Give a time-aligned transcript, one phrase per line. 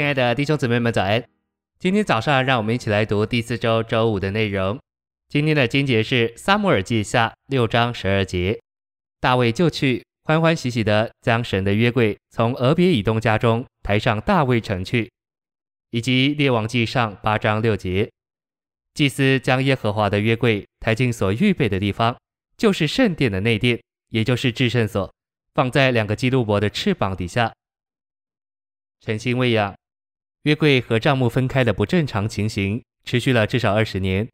[0.00, 1.22] 亲爱的弟兄姊妹们，早安！
[1.78, 4.80] 今天早上，让我们一起来读第四周周五的内容。
[5.28, 8.58] 今天的经节是《撒母耳记下》六章十二节。
[9.20, 15.12] 大卫就去，欢欢喜喜地将神的约柜从俄别以东家中抬上大卫城去。
[15.90, 18.10] 以及《列王记上》八章六节，
[18.94, 22.16] 祭司将耶和华的约柜抬进所预备的地方，
[22.56, 23.78] 就是圣殿的内殿，
[24.08, 25.12] 也就是至圣所，
[25.52, 27.52] 放在两个基路伯的翅膀底下。
[29.02, 29.78] 诚心喂养。
[30.44, 34.26] 约柜和帐幕分开的不正常情形持续了至少二十年，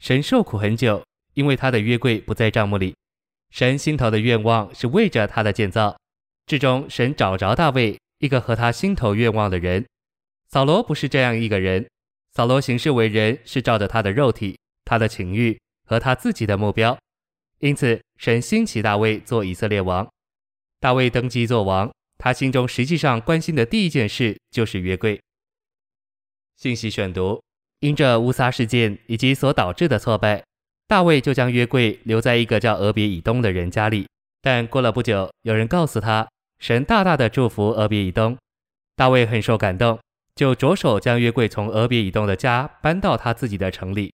[0.00, 1.04] 神受苦很久，
[1.34, 2.92] 因为他的约柜不在帐幕里。
[3.50, 5.96] 神心头的愿望是为着他的建造，
[6.46, 9.86] 至终神找着大卫，一个和他心头愿望的人。
[10.48, 11.88] 扫罗不是这样一个人，
[12.32, 16.98] 扫罗行事为人是照着他的肉体、他的情欲和他自己的目标，
[17.60, 20.08] 因此神兴起大卫做以色列王。
[20.80, 21.88] 大卫登基做王，
[22.18, 25.20] 他心中实际上关心的第一件事就是约柜。
[26.62, 27.42] 信息选读：
[27.80, 30.44] 因着乌撒事件以及所导致的挫败，
[30.86, 34.06] 大卫就将约柜留在一个叫俄别以东的人家里。
[34.40, 36.28] 但过了不久，有人告诉他，
[36.60, 38.38] 神大大的祝福俄别以东。
[38.94, 39.98] 大卫很受感动，
[40.36, 44.12] 就着手将约柜从俄别以东的家搬到他自己的城里。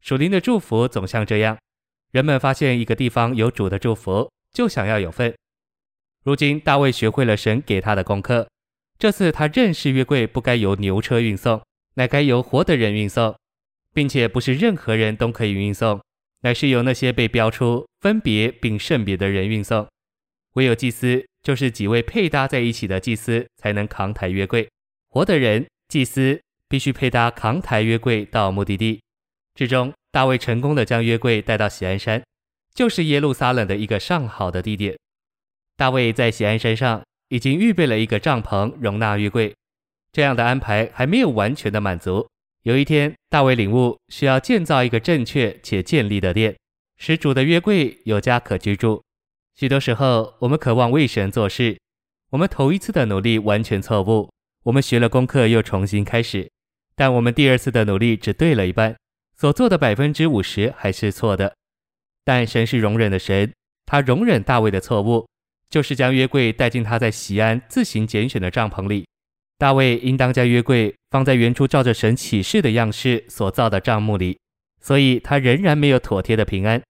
[0.00, 1.58] 属灵的祝福总像这样，
[2.10, 5.34] 人们发现一个地方有主的祝福，就想要有份。
[6.24, 8.48] 如今大卫学会了神给他的功课。
[8.98, 11.60] 这次他认识约柜不该由牛车运送，
[11.96, 13.36] 乃该由活的人运送，
[13.92, 16.00] 并且不是任何人都可以运送，
[16.40, 19.86] 乃是由那些被标出、分别并圣别的人运送。
[20.54, 24.66] 唯有祭司，就是几位配搭在一起的祭司，才能扛抬约柜。
[25.08, 29.00] 活的人，祭司必须配搭扛抬约柜到目的地。
[29.54, 32.22] 至终，大卫成功地将约柜带到喜安山，
[32.72, 34.96] 就是耶路撒冷的一个上好的地点。
[35.76, 37.02] 大卫在喜安山上。
[37.28, 39.52] 已经预备了一个帐篷容纳约柜，
[40.16, 42.26] 这样的安排还没有完全的满足。
[42.62, 46.56] 有一天，大卫领悟需要建造一个正确且建立的殿，
[46.96, 49.04] 使主的约柜有家可居住。
[49.56, 51.78] 许多时候，我们渴望为神做事，
[52.30, 54.30] 我们头一次的努力完全错误，
[54.62, 56.50] 我们学了功课又重新开始，
[56.94, 58.96] 但我们第二次的努力只对了一半，
[59.36, 61.54] 所做的百分之五十还是错的。
[62.24, 63.52] 但神是容忍的神，
[63.84, 65.26] 他容忍大卫的错误。
[65.68, 69.04] 就是将约柜带进他在锡安自行拣选的帐篷里。
[69.58, 74.38] 大卫应当将约柜放在原初照着神启示的样式所造的帐幕里，
[74.80, 76.82] 所以他仍然没有妥帖的平安。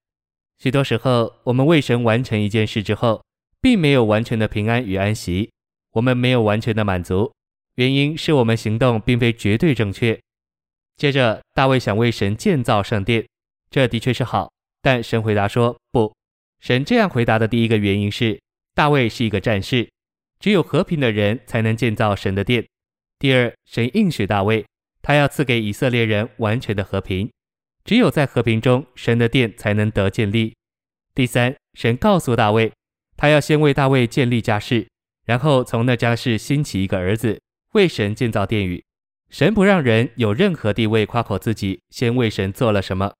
[0.59, 3.23] 许多时候，我们为神完成一件事之后，
[3.61, 5.49] 并没有完全的平安与安息，
[5.93, 7.31] 我们没有完全的满足，
[7.75, 10.19] 原因是我们行动并非绝对正确。
[10.97, 13.25] 接着，大卫想为神建造圣殿，
[13.69, 14.51] 这的确是好，
[14.81, 16.13] 但神回答说不。
[16.59, 18.39] 神这样回答的第一个原因是。
[18.73, 19.89] 大卫是一个战士，
[20.39, 22.65] 只有和平的人才能建造神的殿。
[23.19, 24.65] 第二，神应许大卫，
[25.01, 27.31] 他要赐给以色列人完全的和平，
[27.83, 30.55] 只有在和平中，神的殿才能得建立。
[31.15, 32.71] 第三，神告诉大卫，
[33.15, 34.87] 他要先为大卫建立家室，
[35.25, 37.41] 然后从那家室兴起一个儿子，
[37.73, 38.83] 为神建造殿宇。
[39.29, 43.13] 神不让人有任何地位夸口自己先为神做了什么，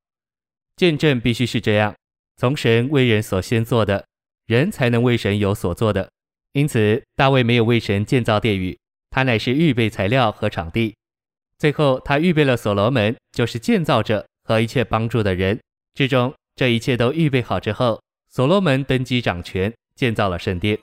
[0.75, 1.95] 见证必须是这样，
[2.37, 4.05] 从神为人所先做的。
[4.45, 6.09] 人才能为神有所做的，
[6.57, 8.75] 因此大卫没有为神建造殿宇，
[9.11, 10.95] 他乃是预备材料和场地。
[11.59, 15.59] 最后，他预备了所罗门，就是建造者和一切帮助的人。
[15.93, 18.01] 最终，这一切都预备好之后，
[18.31, 20.79] 所罗门登基掌权，建造了圣殿。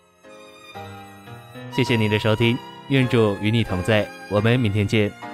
[1.72, 2.56] 谢谢您的收听，
[2.90, 5.33] 愿主与你同在，我们明天见。